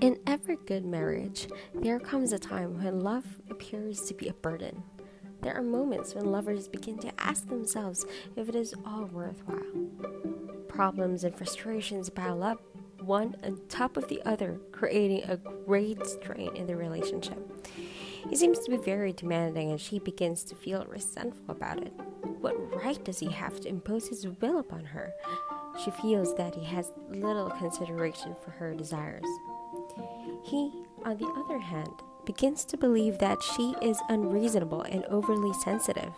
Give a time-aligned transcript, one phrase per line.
[0.00, 4.82] In every good marriage, there comes a time when love appears to be a burden.
[5.40, 8.04] There are moments when lovers begin to ask themselves
[8.36, 9.62] if it is all worthwhile.
[10.68, 12.60] Problems and frustrations pile up,
[13.00, 17.66] one on top of the other, creating a great strain in the relationship.
[18.28, 21.92] He seems to be very demanding, and she begins to feel resentful about it.
[22.40, 22.54] What
[22.84, 25.14] right does he have to impose his will upon her?
[25.82, 29.24] She feels that he has little consideration for her desires.
[30.42, 30.72] He,
[31.04, 31.90] on the other hand,
[32.24, 36.12] begins to believe that she is unreasonable and overly sensitive.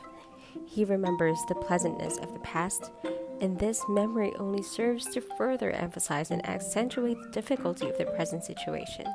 [0.66, 2.90] He remembers the pleasantness of the past,
[3.40, 8.44] and this memory only serves to further emphasize and accentuate the difficulty of the present
[8.44, 9.06] situation.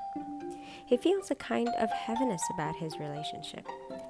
[0.86, 3.66] He feels a kind of heaviness about his relationship,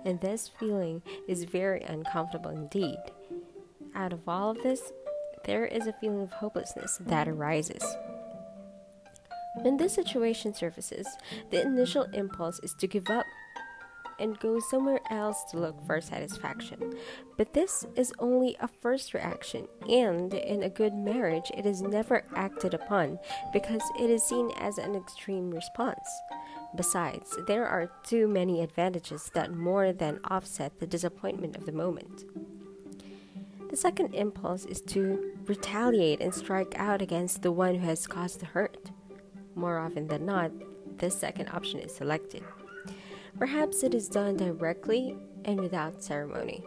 [0.05, 2.97] and this feeling is very uncomfortable indeed.
[3.95, 4.91] Out of all of this,
[5.45, 7.83] there is a feeling of hopelessness that arises.
[9.61, 11.07] When this situation surfaces,
[11.51, 13.25] the initial impulse is to give up
[14.19, 16.93] and go somewhere else to look for satisfaction.
[17.37, 22.23] But this is only a first reaction, and in a good marriage, it is never
[22.35, 23.19] acted upon
[23.51, 26.07] because it is seen as an extreme response.
[26.75, 32.25] Besides, there are too many advantages that more than offset the disappointment of the moment.
[33.69, 38.39] The second impulse is to retaliate and strike out against the one who has caused
[38.39, 38.91] the hurt.
[39.55, 40.51] More often than not,
[40.97, 42.43] this second option is selected.
[43.37, 46.63] Perhaps it is done directly and without ceremony.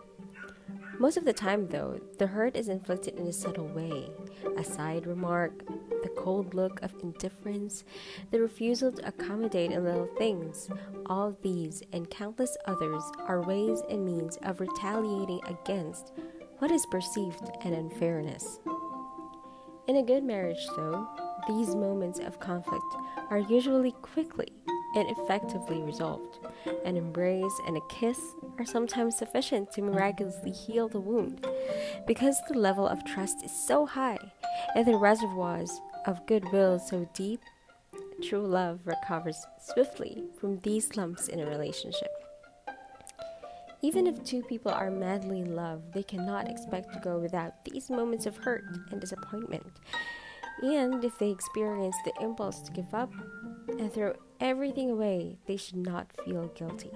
[0.99, 4.09] Most of the time, though, the hurt is inflicted in a subtle way
[4.57, 5.67] a side remark,
[6.03, 7.85] the cold look of indifference,
[8.31, 10.71] the refusal to accommodate in little things.
[11.07, 16.13] All these and countless others are ways and means of retaliating against
[16.59, 18.61] what is perceived an unfairness.
[19.89, 21.07] In a good marriage, though,
[21.47, 22.85] these moments of conflict
[23.31, 24.53] are usually quickly
[24.95, 26.39] and effectively resolved.
[26.85, 28.19] An embrace and a kiss
[28.59, 31.47] are sometimes sufficient to miraculously heal the wound.
[32.07, 34.19] Because the level of trust is so high
[34.75, 37.41] and the reservoirs of goodwill so deep,
[38.23, 42.11] true love recovers swiftly from these slumps in a relationship.
[43.83, 47.91] Even if two people are madly in love, they cannot expect to go without these
[47.91, 49.71] moments of hurt and disappointment.
[50.63, 53.13] And if they experience the impulse to give up
[53.69, 56.93] and throw everything away, they should not feel guilty.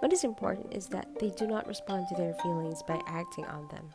[0.00, 3.66] What is important is that they do not respond to their feelings by acting on
[3.68, 3.88] them.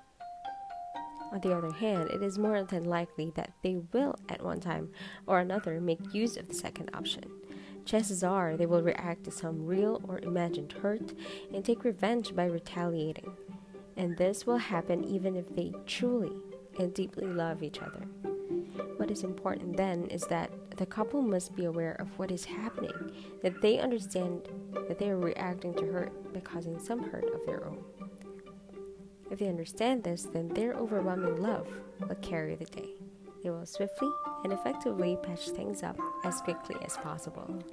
[1.32, 4.90] On the other hand, it is more than likely that they will, at one time
[5.26, 7.24] or another, make use of the second option.
[7.86, 11.14] Chances are they will react to some real or imagined hurt
[11.54, 13.36] and take revenge by retaliating.
[13.98, 16.32] And this will happen even if they truly
[16.80, 18.08] and deeply love each other.
[18.98, 23.12] What is important then is that the couple must be aware of what is happening,
[23.42, 24.48] that they understand
[24.88, 27.84] that they are reacting to hurt by causing some hurt of their own.
[29.30, 31.68] If they understand this, then their overwhelming love
[32.00, 32.90] will carry the day.
[33.44, 34.10] They will swiftly
[34.44, 37.64] and effectively patch things up as quickly as possible.